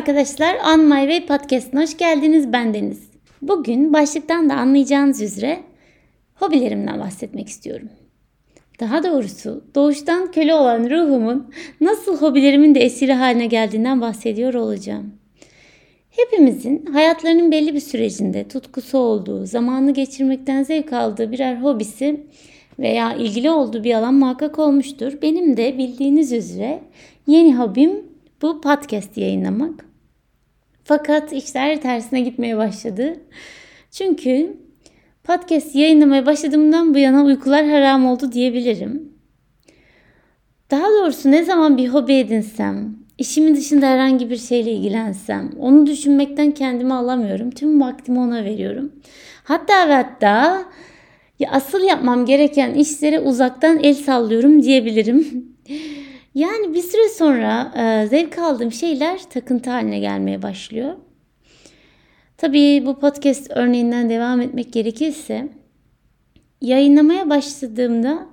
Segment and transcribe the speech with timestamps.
[0.00, 2.52] arkadaşlar, On My Way Podcast'ına hoş geldiniz.
[2.52, 3.10] Ben Deniz.
[3.42, 5.60] Bugün başlıktan da anlayacağınız üzere
[6.34, 7.88] hobilerimden bahsetmek istiyorum.
[8.80, 15.14] Daha doğrusu doğuştan köle olan ruhumun nasıl hobilerimin de esiri haline geldiğinden bahsediyor olacağım.
[16.10, 22.26] Hepimizin hayatlarının belli bir sürecinde tutkusu olduğu, zamanı geçirmekten zevk aldığı birer hobisi
[22.78, 25.12] veya ilgili olduğu bir alan muhakkak olmuştur.
[25.22, 26.80] Benim de bildiğiniz üzere
[27.26, 27.90] yeni hobim
[28.42, 29.89] bu podcast yayınlamak.
[30.90, 33.16] Fakat işler tersine gitmeye başladı.
[33.90, 34.56] Çünkü
[35.24, 39.12] podcast yayınlamaya başladığımdan bu yana uykular haram oldu diyebilirim.
[40.70, 46.50] Daha doğrusu ne zaman bir hobi edinsem, işimin dışında herhangi bir şeyle ilgilensem, onu düşünmekten
[46.50, 47.50] kendimi alamıyorum.
[47.50, 48.92] Tüm vaktimi ona veriyorum.
[49.44, 50.64] Hatta ve hatta
[51.38, 55.48] ya asıl yapmam gereken işlere uzaktan el sallıyorum diyebilirim.
[56.40, 60.96] Yani bir süre sonra e, zevk aldığım şeyler takıntı haline gelmeye başlıyor.
[62.36, 65.48] Tabii bu podcast örneğinden devam etmek gerekirse
[66.60, 68.26] yayınlamaya başladığımda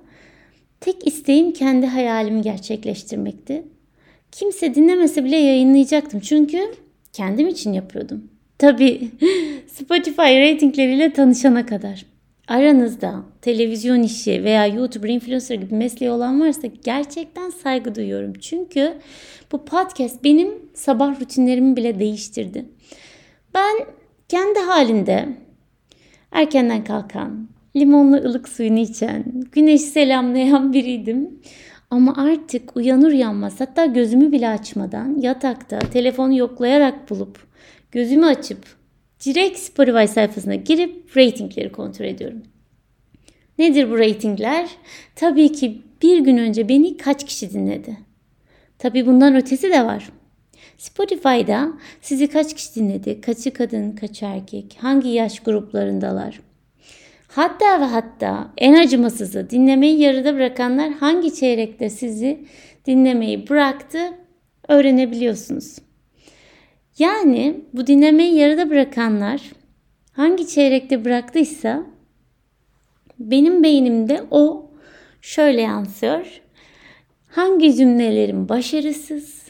[0.80, 3.62] tek isteğim kendi hayalimi gerçekleştirmekti.
[4.32, 6.74] Kimse dinlemese bile yayınlayacaktım çünkü
[7.12, 8.30] kendim için yapıyordum.
[8.58, 9.10] Tabii
[9.66, 12.06] Spotify ratingleriyle tanışana kadar.
[12.48, 18.32] Aranızda televizyon işi veya YouTuber, influencer gibi mesleği olan varsa gerçekten saygı duyuyorum.
[18.32, 18.94] Çünkü
[19.52, 22.64] bu podcast benim sabah rutinlerimi bile değiştirdi.
[23.54, 23.78] Ben
[24.28, 25.28] kendi halinde
[26.32, 31.40] erkenden kalkan, limonlu ılık suyunu içen, güneşi selamlayan biriydim.
[31.90, 37.38] Ama artık uyanır uyanmaz hatta gözümü bile açmadan yatakta telefonu yoklayarak bulup
[37.92, 38.77] gözümü açıp
[39.24, 42.42] direkt Spotify sayfasına girip ratingleri kontrol ediyorum.
[43.58, 44.68] Nedir bu ratingler?
[45.14, 47.96] Tabii ki bir gün önce beni kaç kişi dinledi?
[48.78, 50.08] Tabii bundan ötesi de var.
[50.78, 53.20] Spotify'da sizi kaç kişi dinledi?
[53.20, 54.76] Kaçı kadın, kaçı erkek?
[54.80, 56.40] Hangi yaş gruplarındalar?
[57.28, 62.44] Hatta ve hatta en acımasızı dinlemeyi yarıda bırakanlar hangi çeyrekte sizi
[62.86, 63.98] dinlemeyi bıraktı
[64.68, 65.76] öğrenebiliyorsunuz.
[66.98, 69.42] Yani bu dinlemeyi yarıda bırakanlar
[70.12, 71.86] hangi çeyrekte bıraktıysa
[73.18, 74.70] benim beynimde o
[75.20, 76.40] şöyle yansıyor.
[77.26, 79.44] Hangi cümlelerim başarısız,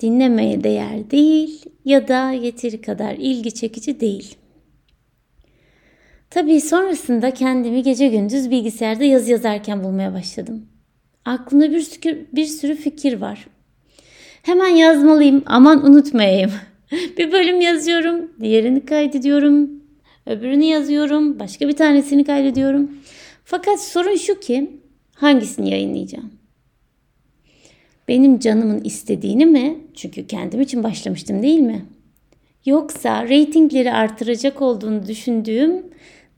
[0.00, 4.34] dinlemeye değer değil ya da yeteri kadar ilgi çekici değil.
[6.30, 10.66] Tabii sonrasında kendimi gece gündüz bilgisayarda yazı yazarken bulmaya başladım.
[11.24, 13.46] Aklımda bir sürü, bir sürü fikir var.
[14.42, 16.50] Hemen yazmalıyım aman unutmayayım.
[17.18, 19.70] bir bölüm yazıyorum, diğerini kaydediyorum,
[20.26, 22.90] öbürünü yazıyorum, başka bir tanesini kaydediyorum.
[23.44, 24.70] Fakat sorun şu ki
[25.14, 26.32] hangisini yayınlayacağım?
[28.08, 29.78] Benim canımın istediğini mi?
[29.94, 31.84] Çünkü kendim için başlamıştım değil mi?
[32.66, 35.86] Yoksa reytingleri artıracak olduğunu düşündüğüm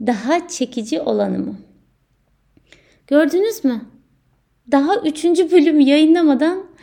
[0.01, 1.57] daha çekici olanı mı?
[3.07, 3.81] Gördünüz mü?
[4.71, 6.74] Daha üçüncü bölüm yayınlamadan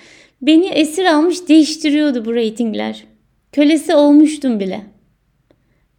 [0.41, 3.03] Beni esir almış değiştiriyordu bu reytingler.
[3.51, 4.81] Kölesi olmuştum bile.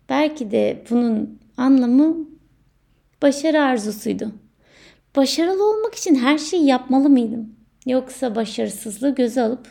[0.09, 2.17] Belki de bunun anlamı
[3.23, 4.33] başarı arzusuydu.
[5.17, 7.55] Başarılı olmak için her şeyi yapmalı mıydım?
[7.87, 9.67] Yoksa başarısızlığı göze alıp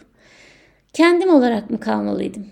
[0.94, 2.46] kendim olarak mı kalmalıydım?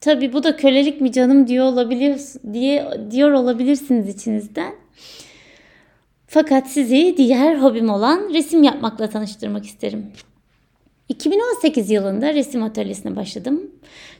[0.00, 2.18] Tabi bu da kölelik mi canım diyor olabiliyor
[2.52, 4.74] diye diyor olabilirsiniz içinizden.
[6.26, 10.06] Fakat sizi diğer hobim olan resim yapmakla tanıştırmak isterim.
[11.12, 13.70] 2018 yılında resim atölyesine başladım.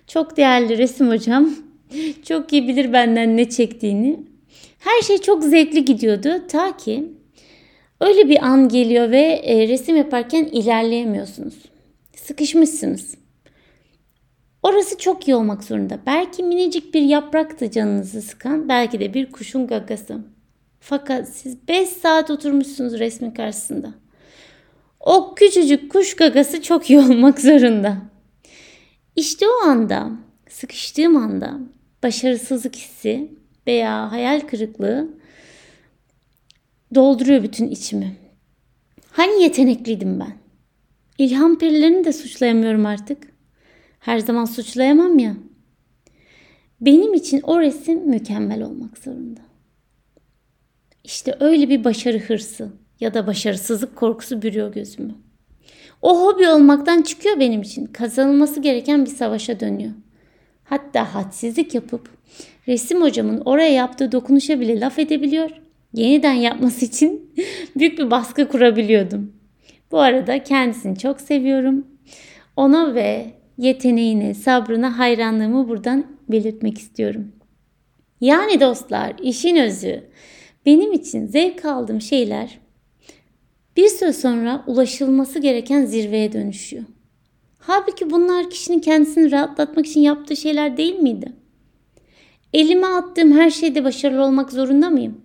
[0.07, 1.51] Çok değerli resim hocam.
[2.25, 4.21] Çok iyi bilir benden ne çektiğini.
[4.79, 7.13] Her şey çok zevkli gidiyordu ta ki
[8.01, 11.55] öyle bir an geliyor ve e, resim yaparken ilerleyemiyorsunuz.
[12.17, 13.15] Sıkışmışsınız.
[14.63, 15.99] Orası çok iyi olmak zorunda.
[16.07, 20.19] Belki minicik bir yapraktı canınızı sıkan, belki de bir kuşun gagası.
[20.81, 24.02] Fakat siz 5 saat oturmuşsunuz resmin karşısında.
[25.03, 27.97] O küçücük kuş gagası çok iyi olmak zorunda.
[29.17, 30.11] İşte o anda,
[30.49, 31.61] sıkıştığım anda
[32.03, 33.31] başarısızlık hissi
[33.67, 35.09] veya hayal kırıklığı
[36.95, 38.17] dolduruyor bütün içimi.
[39.11, 40.37] Hani yetenekliydim ben?
[41.19, 43.33] İlham perilerini de suçlayamıyorum artık.
[43.99, 45.37] Her zaman suçlayamam ya.
[46.81, 49.41] Benim için o resim mükemmel olmak zorunda.
[51.05, 55.15] İşte öyle bir başarı hırsı ya da başarısızlık korkusu bürüyor gözümü.
[56.03, 57.87] O hobi olmaktan çıkıyor benim için.
[57.87, 59.93] Kazanılması gereken bir savaşa dönüyor.
[60.65, 62.09] Hatta hadsizlik yapıp
[62.69, 65.51] resim hocamın oraya yaptığı dokunuşa bile laf edebiliyor.
[65.95, 67.35] Yeniden yapması için
[67.77, 69.33] büyük bir baskı kurabiliyordum.
[69.93, 71.87] Bu arada kendisini çok seviyorum.
[72.57, 73.27] Ona ve
[73.59, 77.33] yeteneğine, sabrına hayranlığımı buradan belirtmek istiyorum.
[78.21, 80.05] Yani dostlar, işin özü
[80.67, 82.63] benim için zevk aldığım şeyler
[83.77, 86.85] bir süre sonra ulaşılması gereken zirveye dönüşüyor.
[87.59, 91.33] Halbuki bunlar kişinin kendisini rahatlatmak için yaptığı şeyler değil miydi?
[92.53, 95.21] Elime attığım her şeyde başarılı olmak zorunda mıyım?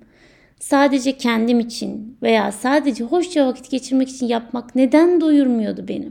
[0.59, 6.09] Sadece kendim için veya sadece hoşça vakit geçirmek için yapmak neden doyurmuyordu beni?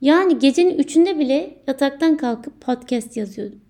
[0.00, 3.60] Yani gecenin üçünde bile yataktan kalkıp podcast yazıyordum.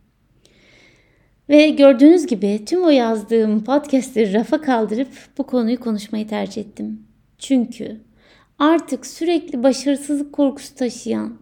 [1.48, 5.08] Ve gördüğünüz gibi tüm o yazdığım podcastleri rafa kaldırıp
[5.38, 7.11] bu konuyu konuşmayı tercih ettim.
[7.42, 8.00] Çünkü
[8.58, 11.38] artık sürekli başarısızlık korkusu taşıyan,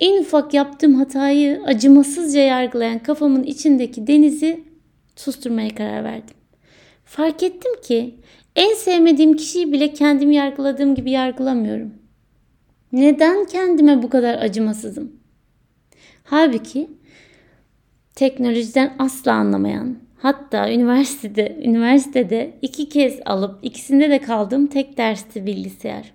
[0.00, 4.64] en ufak yaptığım hatayı acımasızca yargılayan kafamın içindeki denizi
[5.16, 6.36] susturmaya karar verdim.
[7.04, 8.14] Fark ettim ki
[8.56, 11.94] en sevmediğim kişiyi bile kendimi yargıladığım gibi yargılamıyorum.
[12.92, 15.12] Neden kendime bu kadar acımasızım?
[16.24, 16.90] Halbuki
[18.14, 26.12] teknolojiden asla anlamayan, hatta üniversitede üniversitede iki kez alıp ikisinde de kaldığım tek dersti bilgisayar.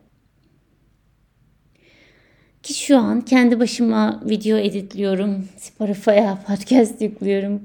[2.63, 7.61] Ki şu an kendi başıma video editliyorum, Spotify'a podcast yüklüyorum.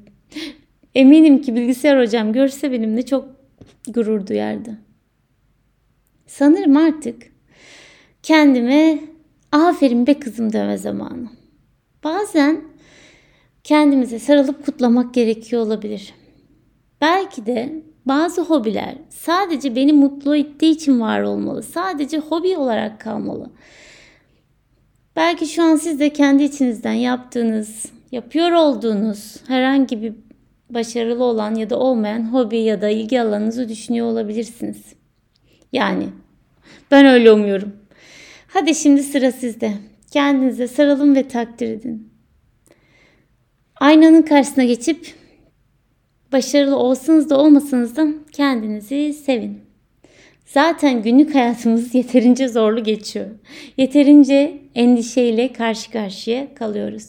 [0.94, 3.28] Eminim ki bilgisayar hocam görse benimle çok
[3.88, 4.78] gurur duyardı.
[6.26, 7.22] Sanırım artık
[8.22, 8.98] kendime
[9.52, 11.28] aferin be kızım deme zamanı.
[12.04, 12.64] Bazen
[13.64, 16.14] kendimize sarılıp kutlamak gerekiyor olabilir.
[17.00, 21.62] Belki de bazı hobiler sadece beni mutlu ettiği için var olmalı.
[21.62, 23.50] Sadece hobi olarak kalmalı.
[25.16, 30.12] Belki şu an siz de kendi içinizden yaptığınız, yapıyor olduğunuz herhangi bir
[30.70, 34.82] başarılı olan ya da olmayan hobi ya da ilgi alanınızı düşünüyor olabilirsiniz.
[35.72, 36.08] Yani
[36.90, 37.72] ben öyle umuyorum.
[38.46, 39.72] Hadi şimdi sıra sizde.
[40.10, 42.12] Kendinize sarılın ve takdir edin.
[43.76, 45.19] Aynanın karşısına geçip
[46.32, 49.60] başarılı olsanız da olmasanız da kendinizi sevin.
[50.46, 53.26] Zaten günlük hayatımız yeterince zorlu geçiyor.
[53.76, 57.06] Yeterince endişeyle karşı karşıya kalıyoruz.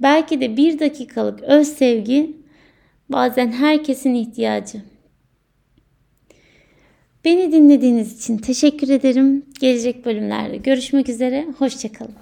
[0.00, 2.36] Belki de bir dakikalık öz sevgi
[3.08, 4.82] bazen herkesin ihtiyacı.
[7.24, 9.46] Beni dinlediğiniz için teşekkür ederim.
[9.60, 11.46] Gelecek bölümlerde görüşmek üzere.
[11.58, 12.14] Hoşçakalın.